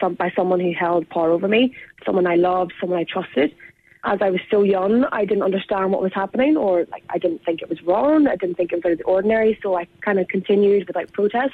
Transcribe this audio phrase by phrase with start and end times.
[0.00, 3.54] some, by someone who held power over me, someone I loved, someone I trusted.
[4.02, 7.44] As I was so young, I didn't understand what was happening, or like I didn't
[7.44, 8.26] think it was wrong.
[8.26, 11.12] I didn't think it was out of the ordinary, so I kind of continued without
[11.12, 11.52] protest.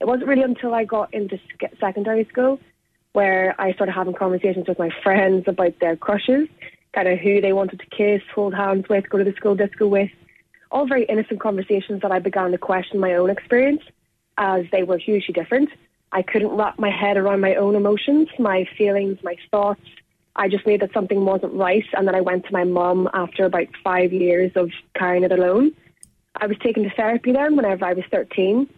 [0.00, 1.38] It wasn't really until I got into
[1.78, 2.58] secondary school
[3.12, 6.48] where I started having conversations with my friends about their crushes,
[6.94, 9.86] kind of who they wanted to kiss, hold hands with, go to the school disco
[9.86, 10.10] with.
[10.70, 13.82] All very innocent conversations that I began to question my own experience
[14.38, 15.70] as they were hugely different.
[16.12, 19.82] I couldn't wrap my head around my own emotions, my feelings, my thoughts.
[20.36, 23.44] I just knew that something wasn't right, and then I went to my mum after
[23.44, 25.72] about five years of carrying it alone.
[26.40, 28.68] I was taken to therapy then whenever I was 13,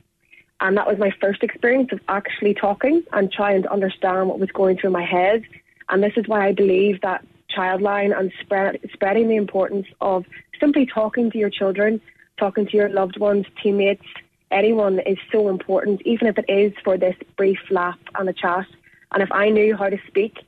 [0.63, 4.51] and that was my first experience of actually talking and trying to understand what was
[4.53, 5.43] going through my head.
[5.89, 10.25] And this is why I believe that Childline and spread, spreading the importance of
[10.61, 12.01] simply talking to your children,
[12.39, 14.07] talking to your loved ones, teammates,
[14.53, 18.67] anyone is so important, even if it is for this brief laugh and a chat.
[19.11, 20.39] And if I knew how to speak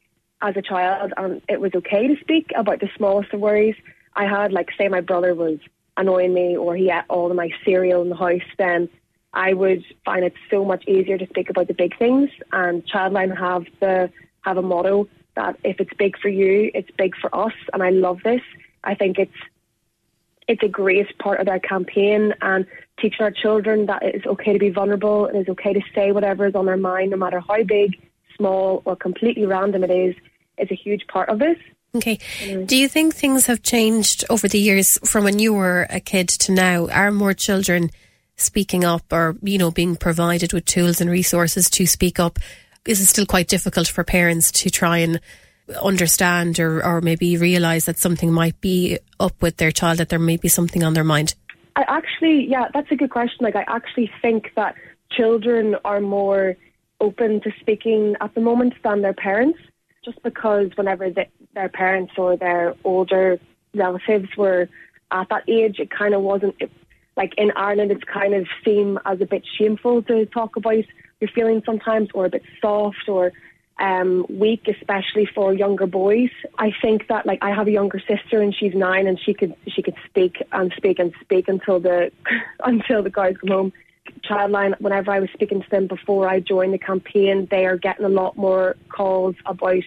[0.42, 3.76] as a child and it was okay to speak about the smallest of worries
[4.14, 5.58] I had, like say my brother was
[5.96, 8.88] annoying me or he ate all of my cereal in the house, then
[9.34, 12.30] I would find it so much easier to speak about the big things.
[12.52, 14.10] And Childline have the
[14.42, 17.52] have a motto that if it's big for you, it's big for us.
[17.72, 18.42] And I love this.
[18.84, 19.32] I think it's
[20.46, 22.66] it's a great part of their campaign and
[23.00, 25.26] teaching our children that it is okay to be vulnerable.
[25.26, 27.96] It is okay to say whatever is on their mind, no matter how big,
[28.36, 30.14] small, or completely random it is.
[30.56, 31.56] Is a huge part of this.
[31.96, 32.16] Okay.
[32.16, 32.66] Mm-hmm.
[32.66, 36.28] Do you think things have changed over the years from when you were a kid
[36.28, 36.86] to now?
[36.88, 37.90] Are more children
[38.36, 42.38] speaking up or, you know, being provided with tools and resources to speak up?
[42.86, 45.20] Is it still quite difficult for parents to try and
[45.82, 50.18] understand or, or maybe realise that something might be up with their child, that there
[50.18, 51.34] may be something on their mind?
[51.76, 53.38] I actually, yeah, that's a good question.
[53.40, 54.74] Like, I actually think that
[55.10, 56.56] children are more
[57.00, 59.58] open to speaking at the moment than their parents,
[60.04, 63.38] just because whenever they, their parents or their older
[63.74, 64.68] relatives were
[65.10, 66.54] at that age, it kind of wasn't,
[67.16, 70.84] like in Ireland, it's kind of seen as a bit shameful to talk about
[71.20, 73.32] your feelings sometimes, or a bit soft or
[73.80, 76.30] um, weak, especially for younger boys.
[76.58, 79.54] I think that like I have a younger sister and she's nine and she could
[79.68, 82.10] she could speak and speak and speak until the
[82.60, 83.72] until the guys come home.
[84.28, 88.04] Childline, whenever I was speaking to them before I joined the campaign, they are getting
[88.04, 89.82] a lot more calls about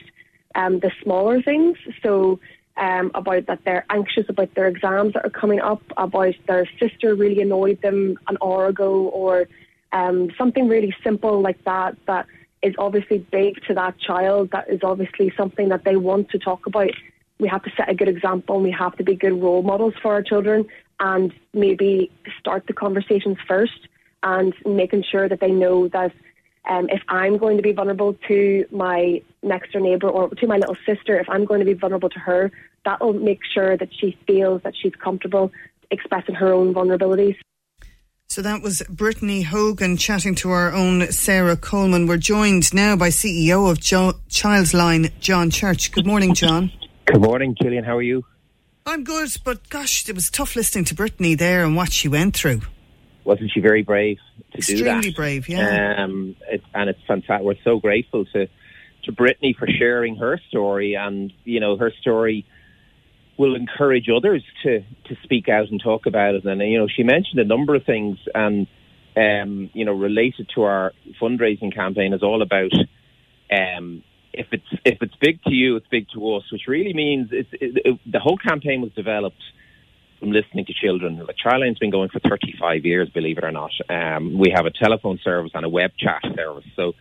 [0.55, 1.77] um, the smaller things.
[2.01, 2.39] So
[2.77, 7.15] um, about that they're anxious about their exams that are coming up, about their sister
[7.15, 9.47] really annoyed them an hour ago, or
[9.91, 12.25] um, something really simple like that that
[12.61, 14.51] is obviously big to that child.
[14.51, 16.91] That is obviously something that they want to talk about.
[17.39, 19.93] We have to set a good example and we have to be good role models
[20.01, 20.65] for our children
[20.99, 23.87] and maybe start the conversations first
[24.23, 26.11] and making sure that they know that
[26.69, 30.57] um, if I'm going to be vulnerable to my next door neighbour or to my
[30.57, 32.51] little sister, if I'm going to be vulnerable to her,
[32.85, 35.51] that will make sure that she feels that she's comfortable
[35.91, 37.37] expressing her own vulnerabilities.
[38.29, 42.07] So that was Brittany Hogan chatting to our own Sarah Coleman.
[42.07, 45.91] We're joined now by CEO of jo- Childline, John Church.
[45.91, 46.71] Good morning, John.
[47.05, 47.85] Good morning, Gillian.
[47.85, 48.25] How are you?
[48.85, 52.35] I'm good, but gosh, it was tough listening to Brittany there and what she went
[52.35, 52.61] through.
[53.27, 54.19] Wasn't she very brave
[54.53, 54.97] to Extremely do that?
[54.99, 55.95] Extremely brave, yeah.
[56.01, 57.45] Um, it, and it's fantastic.
[57.45, 58.47] We're so grateful to
[59.03, 62.45] to Brittany for sharing her story, and you know her story
[63.37, 66.45] will encourage others to to speak out and talk about it.
[66.45, 68.65] And you know, she mentioned a number of things, and
[69.17, 72.71] um, you know, related to our fundraising campaign is all about
[73.51, 77.27] um, if it's if it's big to you, it's big to us, which really means
[77.33, 79.43] it's, it, it, the whole campaign was developed
[80.19, 81.17] from listening to children.
[81.25, 83.71] Like Childline's been going for 35 years, believe it or not.
[83.89, 86.93] Um, we have a telephone service and a web chat service, so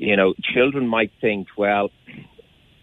[0.00, 1.90] you know, children might think, well,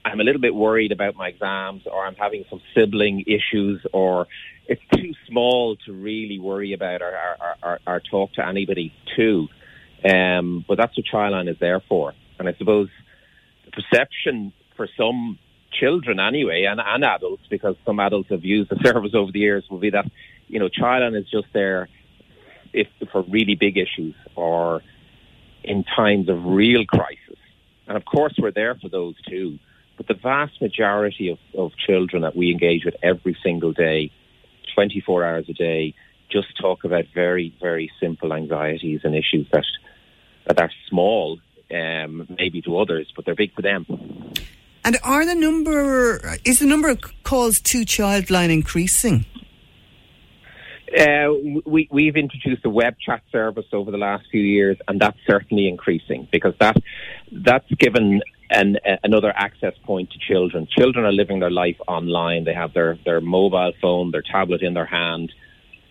[0.06, 4.28] I'm a little bit worried about my exams or I'm having some sibling issues or
[4.68, 9.48] it's too small to really worry about or, or, or, or talk to anybody too.
[10.08, 12.14] Um, but that's what Childline is there for.
[12.38, 12.90] And I suppose
[13.66, 15.40] the perception for some
[15.80, 19.66] children anyway, and, and adults, because some adults have used the service over the years,
[19.70, 20.06] will be that
[20.48, 21.90] you know Childline is just there
[22.74, 24.82] if for really big issues or
[25.64, 27.40] in times of real crisis.
[27.88, 29.60] And of course, we're there for those too.
[29.98, 34.12] But the vast majority of, of children that we engage with every single day,
[34.76, 35.96] 24 hours a day,
[36.30, 39.64] just talk about very, very simple anxieties and issues that
[40.46, 41.40] that are small,
[41.74, 43.86] um, maybe to others, but they're big to them.
[44.88, 49.26] And are the number is the number of calls to Childline increasing?
[50.98, 51.28] Uh,
[51.66, 55.68] we, we've introduced a web chat service over the last few years, and that's certainly
[55.68, 56.78] increasing because that
[57.34, 60.70] that's given an, another access point to children.
[60.72, 62.46] Children are living their life online.
[62.46, 65.34] They have their, their mobile phone, their tablet in their hand.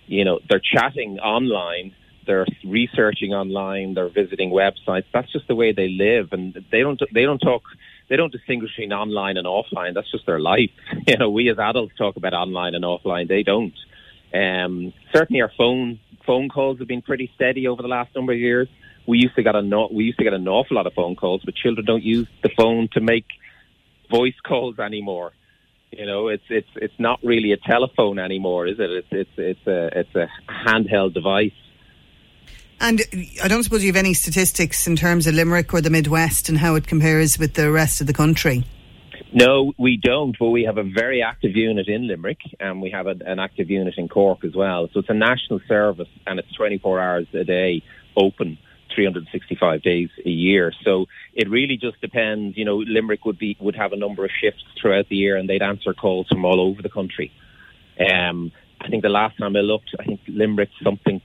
[0.06, 1.94] You know, they're chatting online.
[2.26, 3.92] They're researching online.
[3.92, 5.04] They're visiting websites.
[5.12, 7.62] That's just the way they live, and they don't they don't talk
[8.08, 9.94] they don't distinguish between online and offline.
[9.94, 10.70] That's just their life.
[11.06, 13.28] You know, we as adults talk about online and offline.
[13.28, 13.74] They don't.
[14.34, 18.38] Um, certainly, our phone phone calls have been pretty steady over the last number of
[18.38, 18.68] years.
[19.06, 21.42] We used to get a we used to get an awful lot of phone calls,
[21.44, 23.26] but children don't use the phone to make
[24.10, 25.32] voice calls anymore.
[25.92, 28.90] You know, it's it's it's not really a telephone anymore, is it?
[28.90, 31.52] It's it's it's a it's a handheld device.
[32.80, 33.00] And
[33.42, 36.58] I don't suppose you have any statistics in terms of Limerick or the Midwest and
[36.58, 38.64] how it compares with the rest of the country.
[39.32, 43.06] No, we don't, but we have a very active unit in Limerick and we have
[43.06, 44.88] a, an active unit in Cork as well.
[44.92, 47.82] So it's a national service and it's 24 hours a day
[48.16, 48.58] open.
[48.94, 50.72] 365 days a year.
[50.82, 52.56] So it really just depends.
[52.56, 55.48] You know, Limerick would be would have a number of shifts throughout the year, and
[55.48, 57.30] they'd answer calls from all over the country.
[58.00, 61.20] Um, I think the last time I looked, I think Limerick something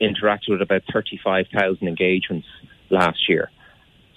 [0.00, 2.46] interacted with about 35,000 engagements
[2.90, 3.50] last year.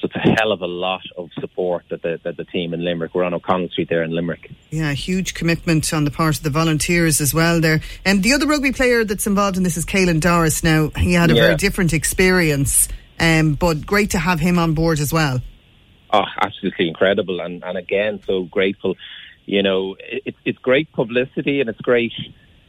[0.03, 2.83] So it's a hell of a lot of support that the, that the team in
[2.83, 4.51] Limerick, we're on O'Connell Street there in Limerick.
[4.69, 7.80] Yeah, huge commitment on the part of the volunteers as well there.
[8.03, 10.62] And the other rugby player that's involved in this is Caelan Doris.
[10.62, 11.41] Now, he had a yeah.
[11.44, 15.39] very different experience, um, but great to have him on board as well.
[16.12, 17.39] Oh, absolutely incredible.
[17.39, 18.95] And, and again, so grateful.
[19.45, 22.12] You know, it, it's great publicity and it's great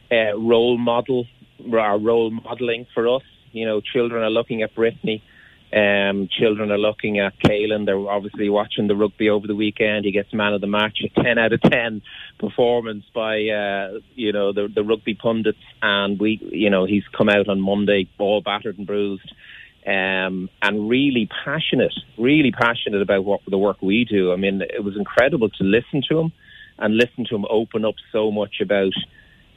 [0.09, 1.27] uh, role model,
[1.59, 3.23] role modelling for us.
[3.51, 5.23] You know, children are looking at Brittany
[5.75, 7.85] um, children are looking at Caelan.
[7.85, 10.05] They're obviously watching the rugby over the weekend.
[10.05, 12.01] He gets man of the match, a 10 out of 10
[12.39, 15.59] performance by, uh, you know, the, the rugby pundits.
[15.81, 19.33] And we, you know, he's come out on Monday all battered and bruised.
[19.85, 24.31] Um, and really passionate, really passionate about what the work we do.
[24.31, 26.31] I mean, it was incredible to listen to him
[26.79, 28.93] and listen to him open up so much about,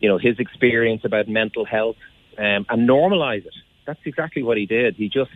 [0.00, 1.96] you know, his experience about mental health
[2.36, 3.54] um, and normalize it.
[3.86, 4.96] That's exactly what he did.
[4.96, 5.30] He just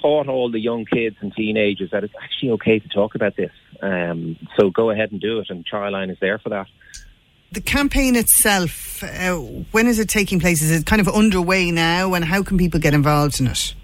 [0.00, 3.50] taught all the young kids and teenagers that it's actually okay to talk about this.
[3.82, 6.66] Um, so go ahead and do it, and Childline is there for that.
[7.50, 10.60] The campaign itself, uh, when is it taking place?
[10.62, 13.74] Is it kind of underway now, and how can people get involved in it?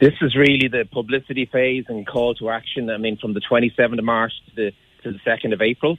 [0.00, 2.88] This is really the publicity phase and call to action.
[2.88, 4.72] I mean, from the 27th of March to the,
[5.02, 5.98] to the 2nd of April.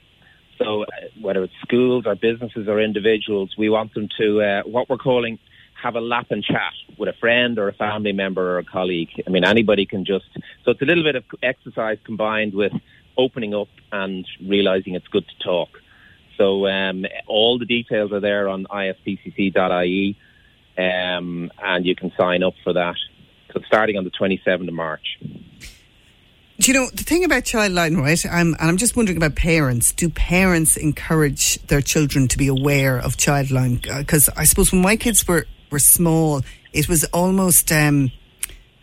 [0.62, 0.86] So, uh,
[1.20, 5.38] whether it's schools or businesses or individuals, we want them to, uh, what we're calling
[5.82, 9.10] have a lap and chat with a friend or a family member or a colleague.
[9.26, 10.26] I mean, anybody can just.
[10.64, 12.72] So it's a little bit of exercise combined with
[13.16, 15.80] opening up and realizing it's good to talk.
[16.36, 20.16] So um, all the details are there on ispcc.ie,
[20.78, 22.96] um, and you can sign up for that.
[23.52, 25.18] So starting on the 27th of March.
[26.60, 28.22] Do you know the thing about Childline, right?
[28.26, 29.92] I'm, and I'm just wondering about parents.
[29.92, 33.80] Do parents encourage their children to be aware of Childline?
[33.80, 36.42] Because I suppose when my kids were were small,
[36.74, 38.12] it was almost um,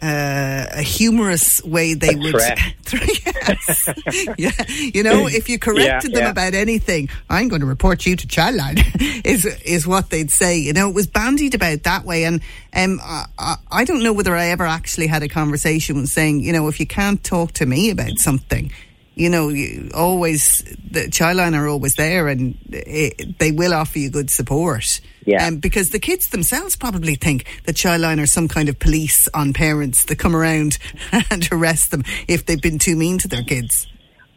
[0.01, 2.34] uh, a humorous way they a would.
[3.25, 3.89] yes.
[4.38, 4.51] yeah,
[4.94, 6.30] you know, if you corrected yeah, them yeah.
[6.30, 8.77] about anything, I'm going to report you to Childline.
[9.25, 10.58] is is what they'd say.
[10.58, 12.42] You know, it was bandied about that way, and
[12.74, 16.54] um, I, I don't know whether I ever actually had a conversation with saying, you
[16.54, 18.72] know, if you can't talk to me about something,
[19.17, 24.12] you know, you always the Childline are always there, and it, they will offer you
[24.12, 25.01] good support.
[25.25, 25.47] Yeah.
[25.47, 29.53] Um, because the kids themselves probably think that Childline are some kind of police on
[29.53, 30.77] parents that come around
[31.31, 33.88] and arrest them if they've been too mean to their kids.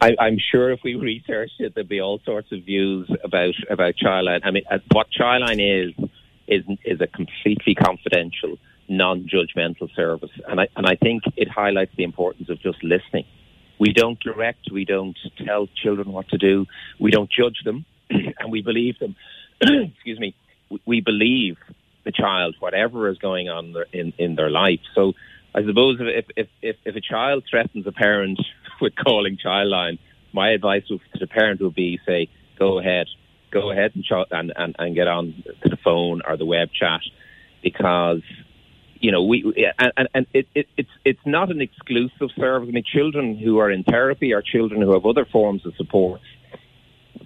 [0.01, 3.93] I, am sure if we researched it, there'd be all sorts of views about about
[4.03, 4.41] Childline.
[4.43, 6.09] I mean, uh, what Childline is
[6.47, 8.57] is is a completely confidential,
[8.89, 13.25] non-judgmental service, and I and I think it highlights the importance of just listening
[13.81, 16.67] we don't direct, we don't tell children what to do,
[16.99, 19.15] we don't judge them, and we believe them.
[19.61, 20.35] Excuse me.
[20.85, 21.57] We believe
[22.05, 24.81] the child, whatever is going on in in their life.
[24.93, 25.13] So,
[25.55, 28.39] I suppose if if if, if a child threatens a parent
[28.81, 29.97] with calling Childline,
[30.31, 33.07] my advice to the parent would be say, go ahead,
[33.49, 36.69] go ahead and, ch- and, and, and get on to the phone or the web
[36.71, 37.01] chat
[37.63, 38.21] because
[39.01, 42.69] you know, we and, and it, it, it's it's not an exclusive service.
[42.69, 46.21] I mean, children who are in therapy or children who have other forms of support,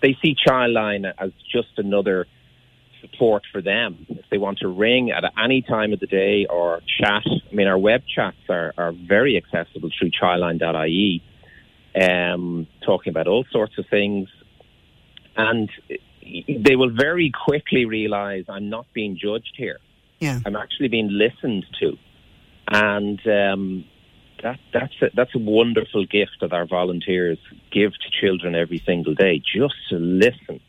[0.01, 2.27] they see Childline as just another
[3.01, 4.05] support for them.
[4.09, 7.67] If they want to ring at any time of the day or chat, I mean,
[7.67, 11.23] our web chats are, are very accessible through childline.ie,
[12.01, 14.29] um, talking about all sorts of things.
[15.37, 15.69] And
[16.65, 19.79] they will very quickly realise I'm not being judged here.
[20.19, 20.39] Yeah.
[20.45, 21.97] I'm actually being listened to,
[22.67, 23.85] and um,
[24.41, 27.37] that that's a, that's a wonderful gift that our volunteers
[27.71, 30.61] give to children every single day, just to listen.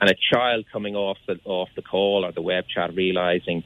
[0.00, 3.64] And a child coming off the off the call or the web chat realizing,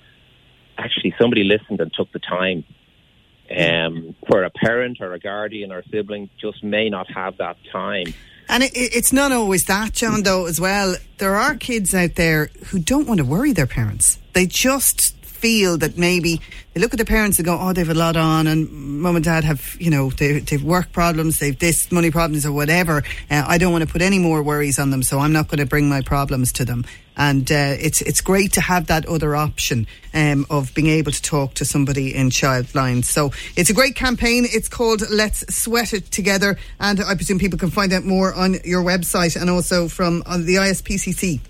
[0.77, 2.65] actually, somebody listened and took the time.
[3.49, 7.57] Um, where a parent or a guardian or a sibling just may not have that
[7.71, 8.13] time.
[8.49, 10.97] And it, it's not always that, John, though, as well.
[11.19, 14.19] There are kids out there who don't want to worry their parents.
[14.33, 15.16] They just
[15.47, 16.41] feel that maybe
[16.75, 19.25] they look at their parents and go, oh, they've a lot on, and mum and
[19.25, 23.05] dad have, you know, they, they've work problems, they've this money problems or whatever.
[23.31, 25.61] Uh, I don't want to put any more worries on them, so I'm not going
[25.61, 26.85] to bring my problems to them.
[27.17, 31.23] And uh, it's it's great to have that other option um, of being able to
[31.23, 33.05] talk to somebody in Childline.
[33.05, 34.47] So it's a great campaign.
[34.47, 38.57] It's called Let's Sweat It Together, and I presume people can find out more on
[38.65, 41.41] your website and also from on the ISPCC.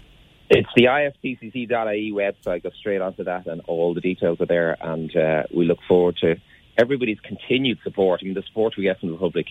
[0.49, 2.63] It's the ispcc.ie website.
[2.63, 4.77] Go straight onto that, and all the details are there.
[4.81, 6.37] And uh, we look forward to
[6.79, 8.21] everybody's continued support.
[8.23, 9.47] I mean, the support we get from the public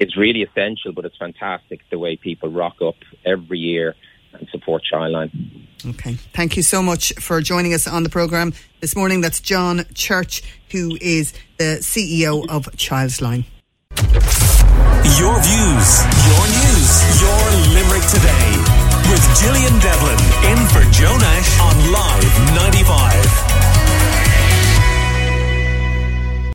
[0.00, 3.94] is really essential, but it's fantastic the way people rock up every year
[4.32, 5.66] and support Childline.
[5.86, 6.14] Okay.
[6.32, 9.20] Thank you so much for joining us on the programme this morning.
[9.20, 13.44] That's John Church, who is the CEO of Childline.
[15.18, 18.61] Your views, your news, your Limerick today
[19.22, 20.18] with Gillian Devlin
[20.50, 23.61] in for Joe Nash on Live 95.